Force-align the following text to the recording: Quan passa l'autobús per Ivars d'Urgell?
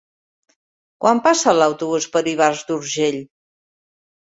Quan 1.05 1.21
passa 1.29 1.55
l'autobús 1.59 2.11
per 2.17 2.25
Ivars 2.35 2.67
d'Urgell? 2.71 3.25